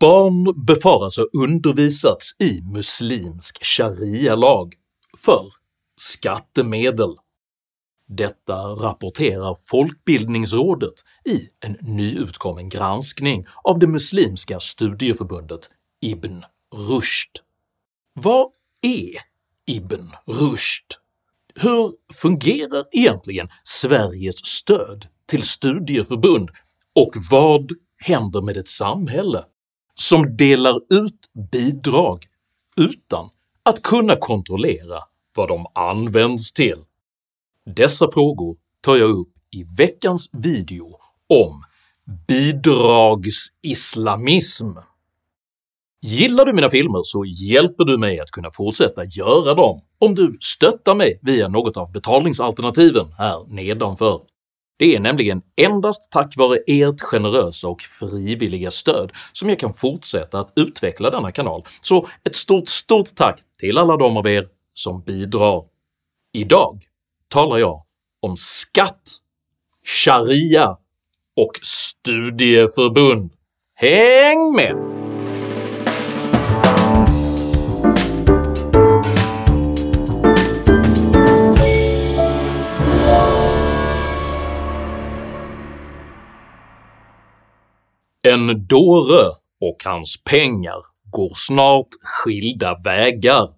[0.00, 4.74] Barn befaras ha undervisats i muslimsk sharia-lag
[5.24, 5.44] för
[5.96, 7.16] skattemedel.
[8.08, 15.70] Detta rapporterar Folkbildningsrådet i en nyutkommen granskning av det muslimska studieförbundet
[16.00, 16.42] Ibn
[16.74, 17.30] Rushd.
[18.12, 18.50] Vad
[18.82, 19.18] är
[19.66, 20.92] Ibn Rushd?
[21.54, 26.50] Hur fungerar egentligen Sveriges stöd till studieförbund
[26.94, 29.44] och vad händer med ett samhälle
[30.00, 31.20] som delar ut
[31.52, 32.24] bidrag
[32.76, 33.28] utan
[33.62, 35.02] att kunna kontrollera
[35.36, 36.78] vad de används till?
[37.76, 41.62] Dessa frågor tar jag upp i veckans video om
[42.28, 44.66] bidragsislamism.
[46.00, 50.38] Gillar du mina filmer så hjälper du mig att kunna fortsätta göra dem om du
[50.40, 54.20] stöttar mig via något av betalningsalternativen här nedanför.
[54.78, 60.40] Det är nämligen endast tack vare ert generösa och frivilliga stöd som jag kan fortsätta
[60.40, 65.02] att utveckla denna kanal, så ett stort stort tack till alla de av er som
[65.02, 65.64] bidrar.
[66.32, 66.82] Idag
[67.28, 67.84] talar jag
[68.20, 69.02] om skatt,
[69.84, 70.76] sharia
[71.36, 73.32] och studieförbund.
[73.74, 74.97] Häng med!
[88.28, 89.26] En dåre
[89.60, 90.76] och hans pengar
[91.10, 93.48] går snart skilda vägar,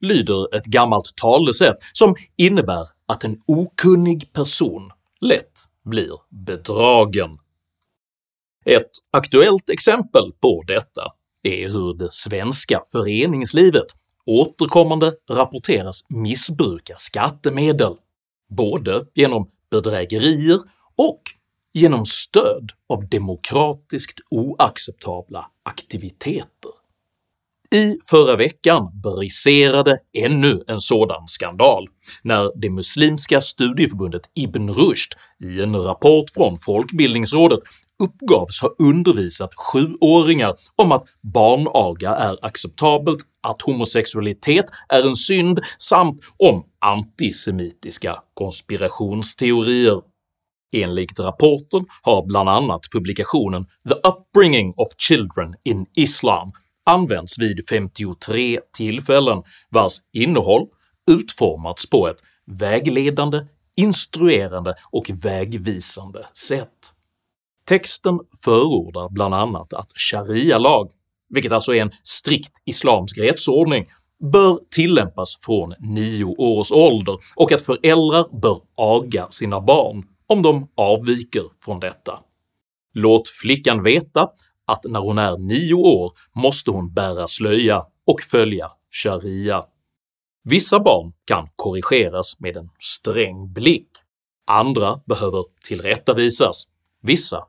[0.00, 5.52] lyder ett gammalt talesätt som innebär att en okunnig person lätt
[5.84, 7.38] blir bedragen.
[8.64, 13.86] Ett aktuellt exempel på detta är hur det svenska föreningslivet
[14.26, 17.94] återkommande rapporteras missbruka skattemedel,
[18.48, 20.60] både genom bedrägerier
[20.96, 21.22] och
[21.76, 26.70] genom stöd av demokratiskt oacceptabla aktiviteter.
[27.74, 31.88] I förra veckan briserade ännu en sådan skandal
[32.22, 35.14] när det muslimska studieförbundet Ibn Rushd
[35.44, 37.60] i en rapport från Folkbildningsrådet
[37.98, 46.20] uppgavs ha undervisat sjuåringar om att barnaga är acceptabelt, att homosexualitet är en synd samt
[46.36, 50.02] om antisemitiska konspirationsteorier.
[50.82, 56.52] Enligt rapporten har bland annat publikationen “The upbringing of children in Islam”
[56.86, 60.66] använts vid 53 tillfällen vars innehåll
[61.10, 62.16] utformats på ett
[62.46, 63.40] vägledande,
[63.76, 66.92] instruerande och vägvisande sätt.
[67.68, 70.90] Texten förordar bland annat att sharia-lag,
[71.28, 73.86] vilket alltså är en strikt islamsk rättsordning,
[74.32, 80.68] bör tillämpas från 9 års ålder och att föräldrar bör aga sina barn om de
[80.74, 82.20] avviker från detta.
[82.92, 84.30] Låt flickan veta
[84.66, 89.64] att när hon är nio år måste hon bära slöja och följa sharia.
[90.44, 93.88] Vissa barn kan korrigeras med en sträng blick,
[94.46, 96.64] andra behöver tillrättavisas,
[97.02, 97.44] vissa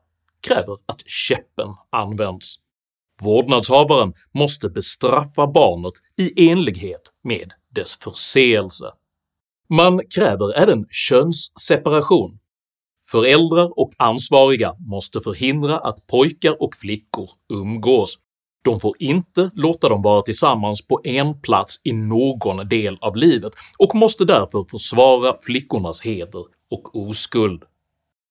[0.48, 2.56] kräver att käppen används.
[3.22, 8.92] Vårdnadshavaren måste bestraffa barnet i enlighet med dess förseelse.
[9.70, 12.40] Man kräver även könsseparation
[13.12, 18.18] Föräldrar och ansvariga måste förhindra att pojkar och flickor umgås.
[18.64, 23.54] De får inte låta dem vara tillsammans på en plats i någon del av livet
[23.78, 27.64] och måste därför försvara flickornas heder och oskuld.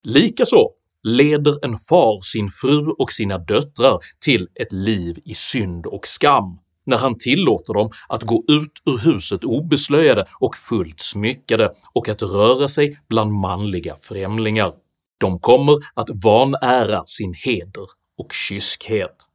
[0.03, 0.69] Likaså
[1.03, 6.59] leder en far sin fru och sina döttrar till ett liv i synd och skam
[6.87, 12.21] när han tillåter dem att gå ut ur huset obeslöjade och fullt smyckade och att
[12.21, 14.73] röra sig bland manliga främlingar.
[15.19, 17.87] De kommer att vanära sin heder
[18.17, 19.27] och kyskhet.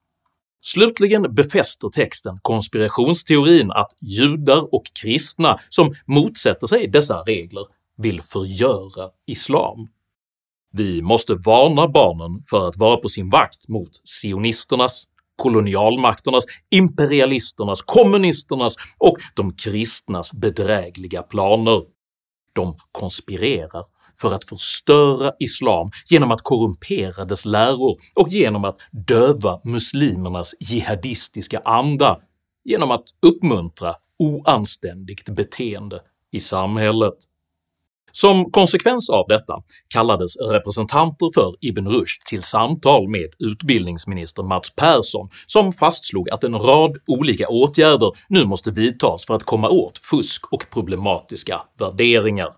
[0.64, 7.64] Slutligen befäster texten konspirationsteorin att judar och kristna som motsätter sig dessa regler
[7.96, 9.88] vill förgöra islam.
[10.72, 15.04] Vi måste varna barnen för att vara på sin vakt mot sionisternas,
[15.36, 21.82] kolonialmakternas, imperialisternas, kommunisternas och de kristnas bedrägliga planer.
[22.52, 23.84] De konspirerar
[24.20, 31.62] för att förstöra islam genom att korrumpera dess läror och genom att döva muslimernas jihadistiska
[31.64, 32.18] anda
[32.64, 37.14] genom att uppmuntra oanständigt beteende i samhället.
[38.12, 45.28] Som konsekvens av detta kallades representanter för Ibn Rushd till samtal med utbildningsminister Mats Persson
[45.46, 50.52] som fastslog att en rad olika åtgärder nu måste vidtas för att komma åt fusk
[50.52, 52.48] och problematiska värderingar.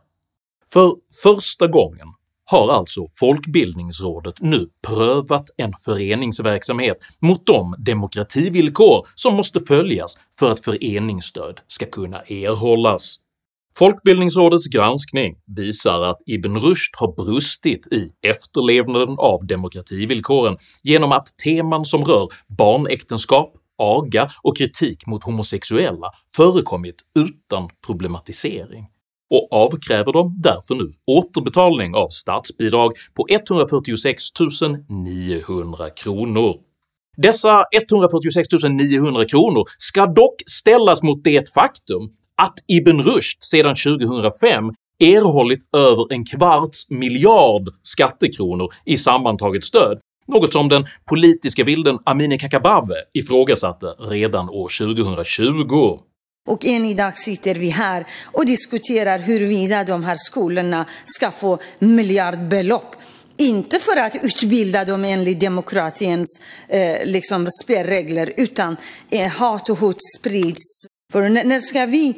[0.72, 2.06] För första gången
[2.44, 10.60] har alltså Folkbildningsrådet nu prövat en föreningsverksamhet mot de demokrativillkor som måste följas för att
[10.60, 13.16] föreningsstöd ska kunna erhållas.
[13.78, 21.84] Folkbildningsrådets granskning visar att Ibn Rushd har brustit i efterlevnaden av demokrativillkoren genom att teman
[21.84, 22.28] som rör
[22.58, 28.86] barnäktenskap, aga och kritik mot homosexuella förekommit utan problematisering
[29.30, 34.22] och avkräver dem därför nu återbetalning av statsbidrag på 146
[34.88, 36.56] 900 kronor.
[37.16, 42.10] Dessa 146 900 kronor ska dock ställas mot det faktum
[42.42, 50.52] att Ibn Rushd sedan 2005 erhållit över en kvarts miljard skattekronor i sammantaget stöd, något
[50.52, 55.98] som den politiska vilden Amineh Kakabaveh ifrågasatte redan år 2020.
[56.48, 62.96] Och än idag sitter vi här och diskuterar huruvida de här skolorna ska få miljardbelopp.
[63.36, 68.76] Inte för att utbilda dem enligt demokratins eh, liksom spelregler, utan
[69.10, 70.86] eh, hat och hot sprids.
[71.14, 72.14] För när ska vi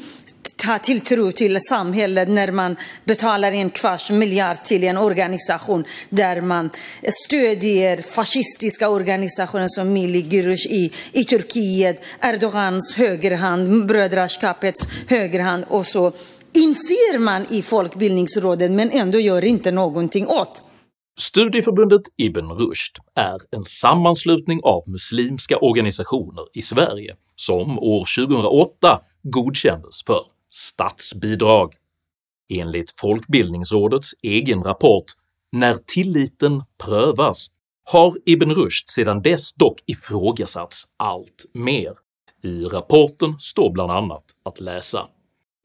[0.66, 6.70] ha tilltro till samhället när man betalar en kvarts miljard till en organisation där man
[7.26, 16.12] stödjer fascistiska organisationer som Milli Güruş i, i Turkiet, Erdogans högerhand, brödraskapets högerhand och så
[16.52, 20.62] inser man i Folkbildningsrådet men ändå gör inte någonting åt.
[21.18, 30.04] Studieförbundet Ibn Rushd är en sammanslutning av muslimska organisationer i Sverige som år 2008 godkändes
[30.04, 30.20] för
[30.50, 31.74] statsbidrag.
[32.48, 35.04] Enligt Folkbildningsrådets egen rapport
[35.52, 37.46] “När tilliten prövas”
[37.84, 41.92] har Ibn Rushd sedan dess dock ifrågasatts allt mer.
[42.42, 45.08] I rapporten står bland annat att läsa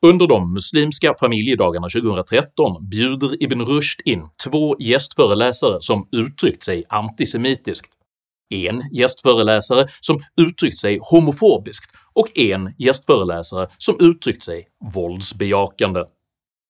[0.06, 7.92] under de muslimska familjedagarna 2013 bjuder Ibn Rushd in två gästföreläsare som uttryckt sig antisemitiskt,
[8.50, 16.04] en gästföreläsare som uttryckt sig homofobiskt och en gästföreläsare som uttryckt sig våldsbejakande.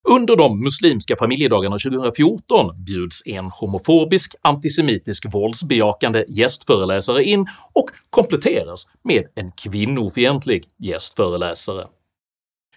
[0.10, 9.24] Under de muslimska familjedagarna 2014 bjuds en homofobisk, antisemitisk, våldsbejakande gästföreläsare in och kompletteras med
[9.36, 11.88] en kvinnofientlig gästföreläsare.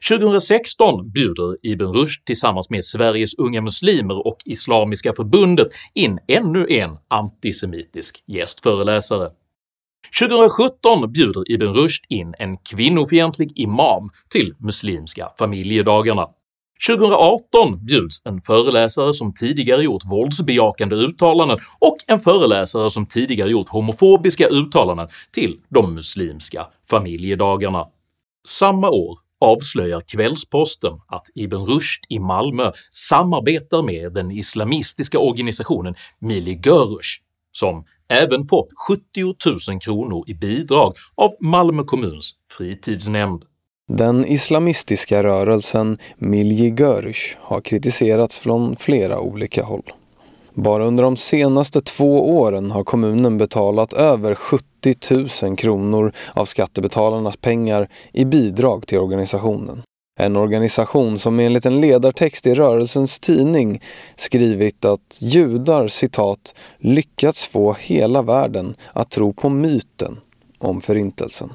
[0.08, 6.96] 2016 bjuder Ibn Rushd tillsammans med Sveriges Unga Muslimer och Islamiska Förbundet in ännu en
[7.08, 9.30] antisemitisk gästföreläsare.
[10.20, 16.28] 2017 bjuder Ibn Rushd in en kvinnofientlig imam till Muslimska familjedagarna.
[16.88, 23.68] 2018 bjuds en föreläsare som tidigare gjort våldsbejakande uttalanden och en föreläsare som tidigare gjort
[23.68, 27.86] homofobiska uttalanden till de muslimska familjedagarna.
[28.46, 36.60] Samma år avslöjar Kvällsposten att Ibn Rushd i Malmö samarbetar med den islamistiska organisationen Mili
[36.64, 37.20] Görüş,
[37.52, 39.34] som även fått 70
[39.70, 43.44] 000 kronor i bidrag av Malmö kommuns fritidsnämnd.
[43.88, 49.92] Den islamistiska rörelsen Milji Görüş har kritiserats från flera olika håll.
[50.54, 54.66] Bara under de senaste två åren har kommunen betalat över 70
[55.42, 59.82] 000 kronor av skattebetalarnas pengar i bidrag till organisationen.
[60.20, 63.82] En organisation som enligt en ledartext i rörelsens tidning
[64.16, 70.20] skrivit att judar citat lyckats få hela världen att tro på myten
[70.58, 71.52] om förintelsen.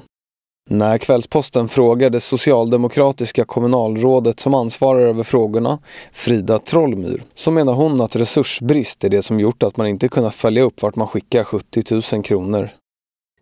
[0.68, 5.78] När Kvällsposten frågar det socialdemokratiska kommunalrådet som ansvarar över frågorna,
[6.12, 10.34] Frida Trollmyr, så menar hon att resursbrist är det som gjort att man inte kunnat
[10.34, 12.70] följa upp vart man skickar 70 000 kronor.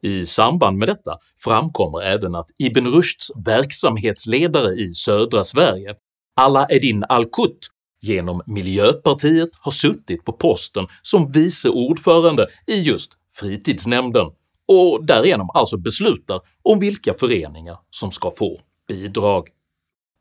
[0.03, 5.95] I samband med detta framkommer även att Ibn Rushds verksamhetsledare i södra Sverige,
[6.37, 7.59] Alaeddin Al-Kut,
[8.01, 14.27] genom Miljöpartiet har suttit på posten som vice ordförande i just fritidsnämnden
[14.69, 19.49] och därigenom alltså beslutar om vilka föreningar som ska få bidrag.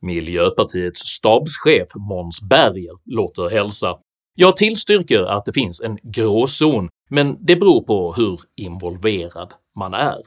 [0.01, 3.97] Miljöpartiets stabschef Måns Berger låter hälsa
[4.35, 10.21] “Jag tillstyrker att det finns en gråzon, men det beror på hur involverad man är”.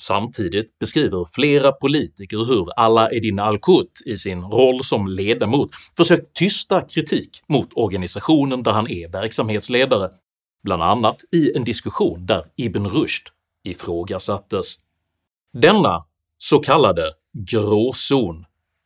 [0.00, 7.42] Samtidigt beskriver flera politiker hur Alaeddin Al-Qut i sin roll som ledamot försökt tysta kritik
[7.48, 10.10] mot organisationen där han är verksamhetsledare,
[10.62, 13.28] bland annat i en diskussion där Ibn Rushd
[13.64, 14.76] ifrågasattes.
[15.52, 16.04] Denna
[16.38, 18.44] så kallade gråzon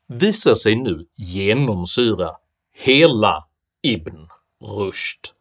[0.09, 2.31] visar sig nu genomsyra
[2.73, 3.45] hela
[3.83, 4.16] Ibn
[4.64, 5.35] Rushd.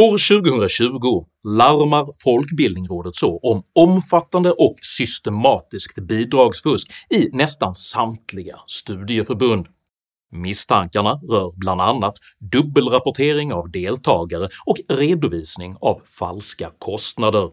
[0.00, 9.66] År 2020 larmar Folkbildningsrådet så om omfattande och systematiskt bidragsfusk i nästan samtliga studieförbund.
[10.32, 17.50] Misstankarna rör bland annat dubbelrapportering av deltagare och redovisning av falska kostnader.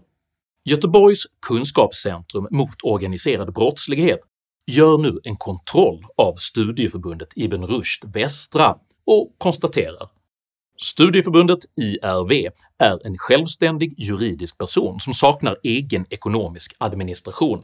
[0.65, 4.19] Göteborgs kunskapscentrum mot organiserad brottslighet
[4.67, 8.75] gör nu en kontroll av studieförbundet Ibn Rushd Västra
[9.05, 10.09] och konstaterar
[10.81, 17.63] Studieförbundet IRV är en självständig juridisk person som saknar egen ekonomisk administration.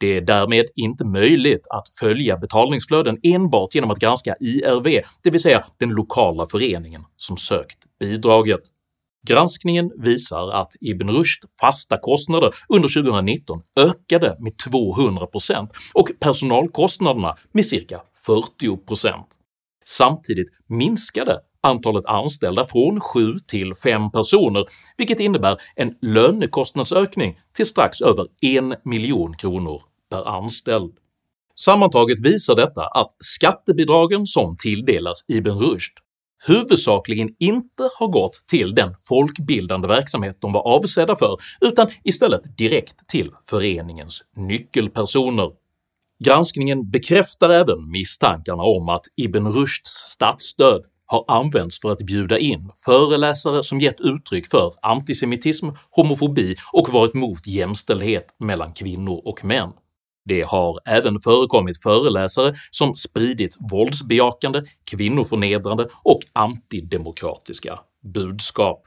[0.00, 5.42] Det är därmed inte möjligt att följa betalningsflöden enbart genom att granska IRV, det vill
[5.42, 8.60] säga den lokala föreningen som sökt bidraget.
[9.28, 17.66] Granskningen visar att Ibn Rushd fasta kostnader under 2019 ökade med 200% och personalkostnaderna med
[17.66, 19.24] cirka 40%.
[19.86, 24.64] Samtidigt minskade antalet anställda från 7 till 5 personer,
[24.96, 30.92] vilket innebär en lönekostnadsökning till strax över 1 miljon kronor per anställd.
[31.56, 35.98] Sammantaget visar detta att skattebidragen som tilldelas Ibn Rushd
[36.46, 43.08] huvudsakligen inte har gått till den folkbildande verksamhet de var avsedda för utan istället direkt
[43.08, 45.50] till föreningens nyckelpersoner.
[46.24, 52.70] Granskningen bekräftar även misstankarna om att Ibn Rushds statsstöd har använts för att bjuda in
[52.84, 59.72] föreläsare som gett uttryck för antisemitism, homofobi och varit mot jämställdhet mellan kvinnor och män.
[60.28, 67.78] Det har även förekommit föreläsare som spridit våldsbejakande, kvinnoförnedrande och antidemokratiska
[68.14, 68.84] budskap.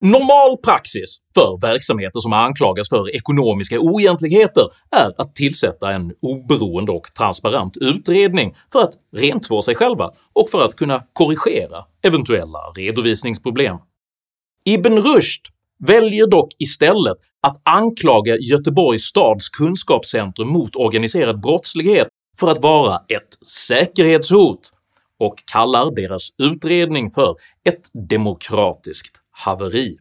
[0.00, 7.06] Normal praxis för verksamheter som anklagas för ekonomiska oegentligheter är att tillsätta en oberoende och
[7.18, 13.76] transparent utredning för att rentvå sig själva och för att kunna korrigera eventuella redovisningsproblem.
[14.64, 15.46] Ibn Rushd
[15.78, 22.08] väljer dock istället att anklaga Göteborgs stads kunskapscentrum mot organiserad brottslighet
[22.38, 24.72] för att vara ett säkerhetshot
[25.18, 29.96] och kallar deras utredning för ett demokratiskt haveri.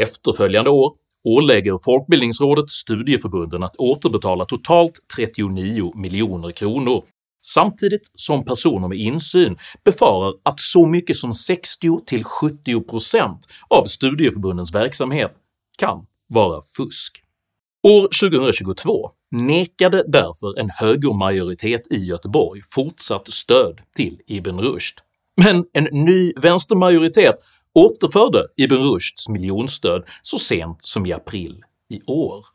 [0.00, 0.92] Efterföljande år
[1.24, 7.04] ålägger Folkbildningsrådet studieförbunden att återbetala totalt 39 miljoner kronor,
[7.54, 13.38] samtidigt som personer med insyn befarar att så mycket som 60–70%
[13.68, 15.32] av studieförbundens verksamhet
[15.78, 17.22] kan vara fusk.
[17.82, 24.98] År 2022 nekade därför en högermajoritet i Göteborg fortsatt stöd till Ibn Rushd,
[25.36, 27.34] men en ny vänstermajoritet
[27.74, 32.46] återförde Ibn Rushds miljonstöd så sent som i april i år.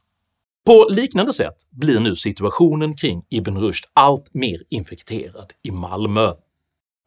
[0.65, 6.33] På liknande sätt blir nu situationen kring Ibn Rushd allt mer infekterad i Malmö.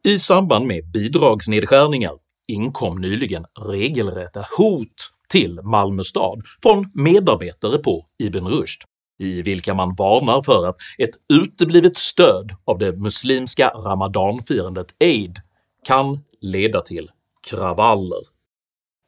[0.03, 2.13] I samband med bidragsnedskärningar
[2.47, 8.81] inkom nyligen regelrätta hot till Malmö stad från medarbetare på Ibn Rushd,
[9.19, 15.37] i vilka man varnar för att ett uteblivet stöd av det muslimska ramadanfirandet Eid
[15.87, 17.09] kan leda till
[17.49, 18.21] kravaller.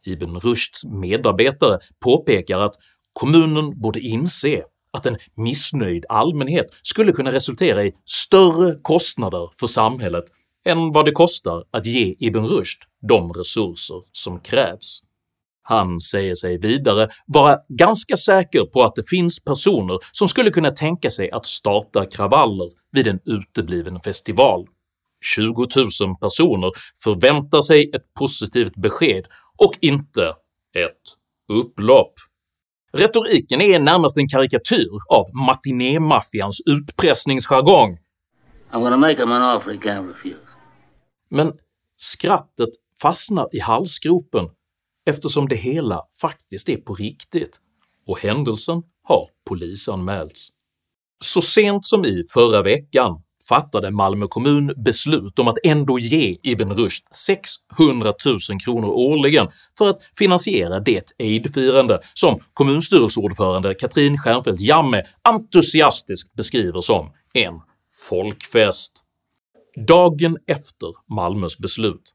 [0.06, 2.76] Ibn Rushds medarbetare påpekar att
[3.20, 10.24] kommunen borde inse att en missnöjd allmänhet skulle kunna resultera i större kostnader för samhället
[10.66, 15.02] än vad det kostar att ge Ibn Rushd de resurser som krävs.
[15.62, 20.72] Han säger sig vidare vara ganska säker på att det finns personer som skulle kunna
[20.72, 24.68] tänka sig att starta kravaller vid en utebliven festival
[25.22, 25.90] 20 000
[26.22, 26.72] personer
[27.04, 30.24] förväntar sig ett positivt besked och inte
[30.76, 31.04] ett
[31.50, 32.14] upplopp.
[32.92, 37.98] Retoriken är närmast en karikatyr av matinémaffians utpressningsjargong.
[41.30, 41.54] Men
[41.98, 42.70] skrattet
[43.02, 44.50] fastnar i halsgropen
[45.06, 47.60] eftersom det hela faktiskt är på riktigt
[48.08, 50.48] och händelsen har polisanmälts.
[51.24, 56.72] Så sent som i förra veckan fattade Malmö kommun beslut om att ändå ge Ibn
[56.72, 65.04] Rushd 600 000 kronor årligen för att finansiera det Eid-firande som kommunstyrelseordförande Katrin Stjernfeldt Jammeh
[65.24, 67.62] entusiastiskt beskriver som en
[68.10, 69.04] folkfest.
[69.88, 72.14] Dagen efter Malmös beslut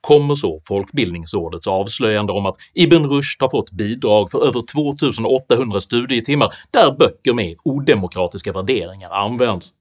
[0.00, 6.52] kommer så Folkbildningsrådets avslöjande om att Ibn Rushd har fått bidrag för över 2800 studietimmar
[6.70, 9.72] där böcker med odemokratiska värderingar används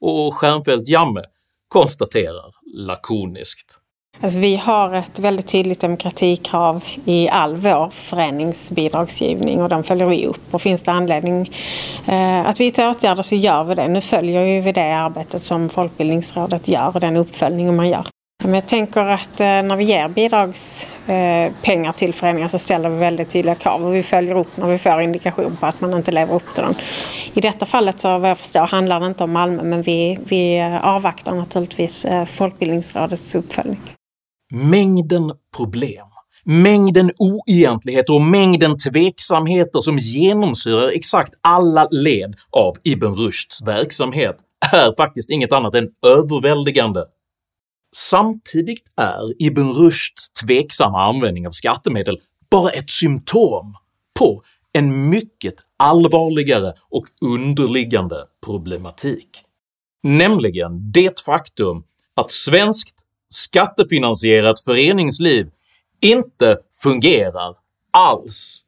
[0.00, 1.22] och Stjernfeldt Jamme
[1.68, 3.78] konstaterar lakoniskt.
[4.20, 10.26] Alltså vi har ett väldigt tydligt demokratikrav i all vår föreningsbidragsgivning och de följer vi
[10.26, 10.54] upp.
[10.54, 11.50] Och finns det anledning
[12.06, 13.88] eh, att vidta åtgärder så gör vi det.
[13.88, 18.06] Nu följer vi det arbetet som Folkbildningsrådet gör och den uppföljningen man gör.
[18.48, 22.98] Men jag tänker att eh, när vi ger bidragspengar eh, till föreningar så ställer vi
[22.98, 26.10] väldigt tydliga krav och vi följer upp när vi får indikation på att man inte
[26.10, 26.74] lever upp till dem.
[27.34, 30.58] I detta fallet så vad jag förstår handlar det inte om Malmö men vi, vi
[30.58, 33.80] eh, avvaktar naturligtvis Folkbildningsrådets uppföljning.
[34.52, 36.06] Mängden problem
[36.44, 44.36] Mängden oegentligheter och mängden tveksamheter som genomsyrar exakt alla led av Ibn Rushds verksamhet
[44.72, 47.04] är faktiskt inget annat än överväldigande.
[47.96, 53.76] Samtidigt är Ibn Rushds tveksamma användning av skattemedel bara ett symptom
[54.18, 54.42] på
[54.72, 58.16] en mycket allvarligare och underliggande
[58.46, 59.28] problematik,
[60.02, 62.96] nämligen det faktum att svenskt
[63.28, 65.50] skattefinansierat föreningsliv
[66.00, 67.54] inte fungerar
[67.90, 68.64] alls.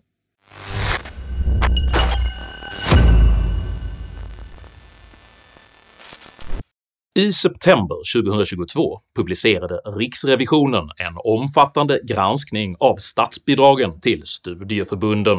[7.21, 15.39] I september 2022 publicerade Riksrevisionen en omfattande granskning av statsbidragen till studieförbunden.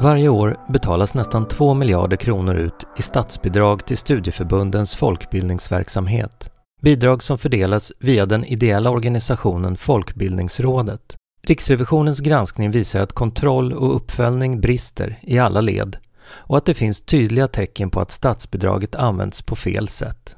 [0.00, 6.50] Varje år betalas nästan 2 miljarder kronor ut i statsbidrag till studieförbundens folkbildningsverksamhet.
[6.82, 11.16] Bidrag som fördelas via den ideella organisationen Folkbildningsrådet.
[11.42, 15.96] Riksrevisionens granskning visar att kontroll och uppföljning brister i alla led
[16.28, 20.36] och att det finns tydliga tecken på att statsbidraget används på fel sätt.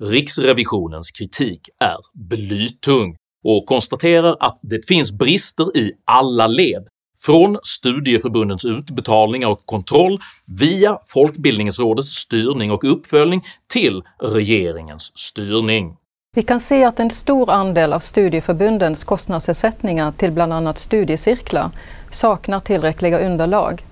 [0.00, 8.64] Riksrevisionens kritik är blytung och konstaterar att det finns brister i alla led, från studieförbundens
[8.64, 15.96] utbetalningar och kontroll via Folkbildningsrådets styrning och uppföljning till regeringens styrning.
[16.36, 21.70] Vi kan se att en stor andel av studieförbundens kostnadsersättningar till bland annat studiecirklar
[22.10, 23.84] saknar tillräckliga underlag.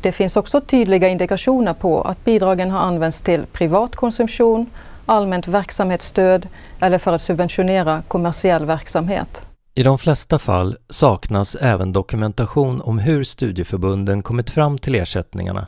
[0.00, 4.66] Det finns också tydliga indikationer på att bidragen har använts till privat konsumtion,
[5.06, 6.48] allmänt verksamhetsstöd
[6.80, 9.42] eller för att subventionera kommersiell verksamhet.
[9.74, 15.66] I de flesta fall saknas även dokumentation om hur studieförbunden kommit fram till ersättningarna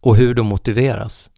[0.00, 1.30] och hur de motiveras.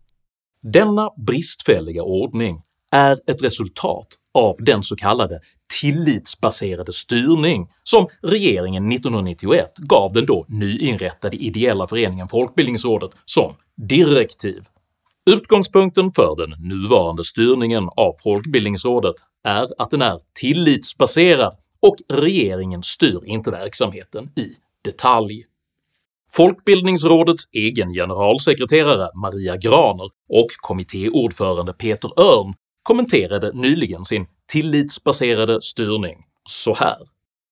[0.63, 5.41] Denna bristfälliga ordning är ett resultat av den så kallade
[5.81, 13.55] tillitsbaserade styrning som regeringen 1991 gav den då nyinrättade ideella föreningen Folkbildningsrådet som
[13.89, 14.65] direktiv.
[15.31, 23.21] Utgångspunkten för den nuvarande styrningen av Folkbildningsrådet är att den är tillitsbaserad och regeringen styr
[23.25, 24.49] inte verksamheten i
[24.85, 25.45] detalj.
[26.33, 36.17] Folkbildningsrådets egen generalsekreterare Maria Graner och kommittéordförande Peter Örn kommenterade nyligen sin tillitsbaserade styrning
[36.49, 36.99] så här.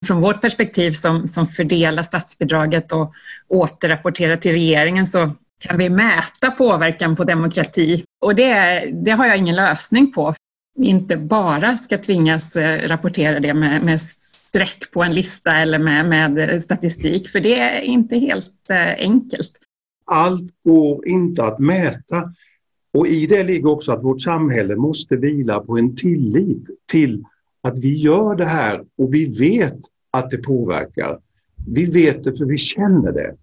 [0.07, 3.13] Från vårt perspektiv som, som fördelar statsbidraget och
[3.49, 9.37] återrapporterar till regeringen så kan vi mäta påverkan på demokrati och det, det har jag
[9.37, 10.35] ingen lösning på.
[10.79, 16.33] Inte bara ska tvingas eh, rapportera det med, med streck på en lista eller med,
[16.33, 19.53] med statistik, för det är inte helt eh, enkelt.
[20.05, 22.33] Allt går inte att mäta
[22.93, 27.25] och i det ligger också att vårt samhälle måste vila på en tillit till
[27.61, 29.79] att vi gör det här och vi vet
[30.11, 31.19] att det påverkar.
[31.67, 33.37] Vi vet det för vi känner det.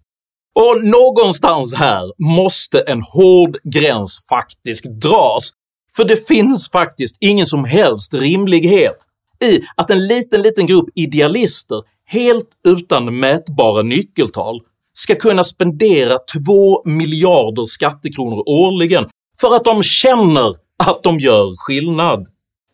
[0.60, 5.50] Och någonstans här måste en hård gräns faktiskt dras,
[5.96, 8.96] för det finns faktiskt ingen som helst rimlighet
[9.44, 14.60] i att en liten, liten grupp idealister helt utan mätbara nyckeltal
[14.92, 19.08] ska kunna spendera 2 miljarder skattekronor årligen
[19.40, 22.26] för att de känner att de gör skillnad.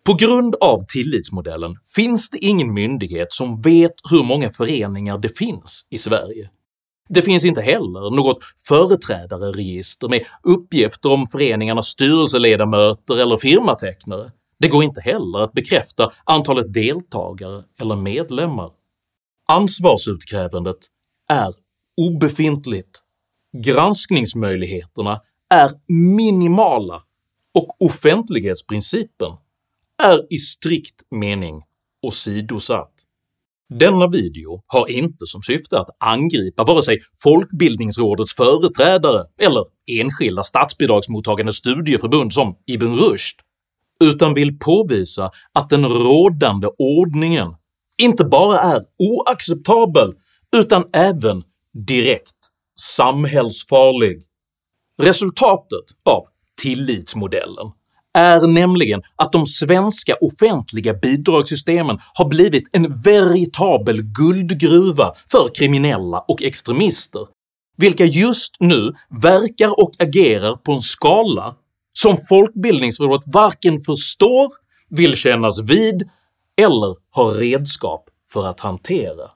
[0.05, 5.87] På grund av tillitsmodellen finns det ingen myndighet som vet hur många föreningar det finns
[5.91, 6.51] i Sverige.
[7.09, 8.39] Det finns inte heller något
[8.69, 14.33] företrädareregister med uppgifter om föreningarnas styrelseledamöter eller firmatecknare.
[14.59, 18.71] Det går inte heller att bekräfta antalet deltagare eller medlemmar.
[19.49, 20.79] Ansvarsutkrävandet
[21.29, 21.53] är
[21.97, 23.03] obefintligt.
[23.57, 27.03] Granskningsmöjligheterna är minimala
[27.55, 29.33] och offentlighetsprincipen
[30.03, 31.63] är i strikt mening
[32.03, 32.94] åsidosatt.
[33.69, 39.65] Denna video har inte som syfte att angripa vare sig Folkbildningsrådets företrädare eller
[40.01, 43.41] enskilda statsbidragsmottagande studieförbund som Ibn Rushd,
[44.01, 47.57] utan vill påvisa att den rådande ordningen
[48.03, 50.15] inte bara är oacceptabel
[50.57, 51.43] utan även
[51.87, 52.37] direkt
[52.81, 54.23] samhällsfarlig.
[55.03, 56.25] Resultatet av
[56.63, 57.73] tillitsmodellen
[58.15, 66.43] är nämligen att de svenska offentliga bidragssystemen har blivit en veritabel guldgruva för kriminella och
[66.43, 67.27] extremister,
[67.77, 71.55] vilka just nu verkar och agerar på en skala
[71.93, 74.53] som Folkbildningsrådet varken förstår,
[74.91, 76.09] vill kännas vid
[76.57, 79.31] eller har redskap för att hantera.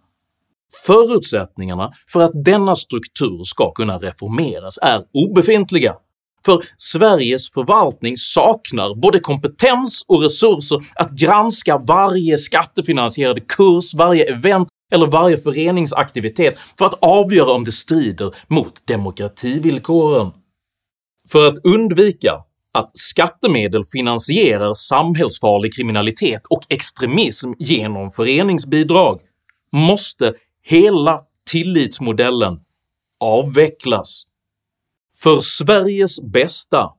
[0.86, 5.96] Förutsättningarna för att denna struktur ska kunna reformeras är obefintliga,
[6.44, 14.68] för Sveriges förvaltning saknar både kompetens och resurser att granska varje skattefinansierad kurs, varje event
[14.92, 20.33] eller varje föreningsaktivitet för att avgöra om det strider mot demokrativillkoren.
[21.29, 22.33] För att undvika
[22.72, 29.20] att skattemedel finansierar samhällsfarlig kriminalitet och extremism genom föreningsbidrag
[29.72, 31.20] måste hela
[31.51, 32.61] tillitsmodellen
[33.20, 34.27] avvecklas.
[35.22, 36.90] För Sveriges bästa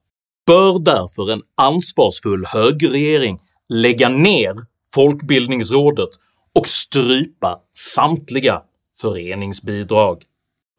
[0.46, 4.56] bör därför en ansvarsfull högerregering lägga ner
[4.94, 6.10] Folkbildningsrådet
[6.54, 8.62] och strypa samtliga
[9.02, 10.24] föreningsbidrag.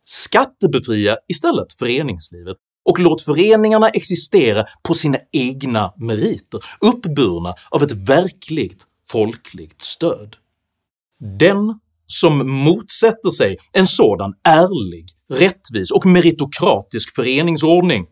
[0.04, 8.86] Skattebefria istället föreningslivet och låt föreningarna existera på sina egna meriter, uppburna av ett verkligt
[9.08, 10.36] folkligt stöd.
[11.38, 18.06] Den som motsätter sig en sådan ärlig, rättvis och meritokratisk föreningsordning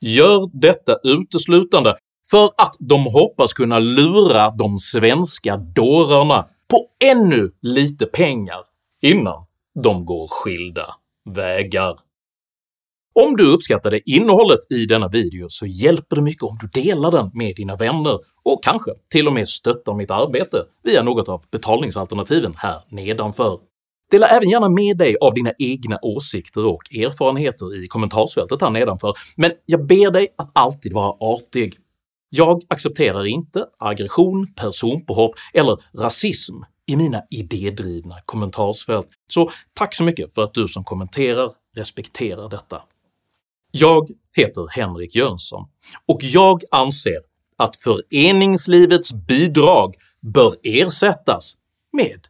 [0.00, 1.94] gör detta uteslutande
[2.30, 8.60] för att de hoppas kunna lura de svenska dårarna på ännu lite pengar
[9.02, 9.46] innan
[9.82, 10.94] de går skilda
[11.30, 11.96] vägar.
[13.12, 17.30] Om du uppskattade innehållet i denna video så hjälper det mycket om du delar den
[17.34, 22.54] med dina vänner och kanske till och med stöttar mitt arbete via något av betalningsalternativen
[22.56, 23.58] här nedanför.
[24.10, 29.14] Dela även gärna med dig av dina egna åsikter och erfarenheter i kommentarsfältet här nedanför,
[29.36, 31.76] men jag ber dig att alltid vara artig.
[32.28, 36.54] Jag accepterar inte aggression, personpåhopp eller rasism
[36.86, 42.82] i mina idédrivna kommentarsfält, så tack så mycket för att du som kommenterar respekterar detta.
[43.70, 45.68] Jag heter Henrik Jönsson
[46.06, 47.20] och jag anser
[47.56, 51.56] att föreningslivets bidrag bör ersättas
[51.92, 52.20] med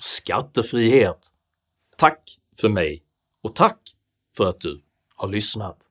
[0.00, 1.18] skattefrihet.
[1.96, 3.02] Tack för mig
[3.42, 3.80] och tack
[4.36, 4.82] för att du
[5.14, 5.89] har lyssnat.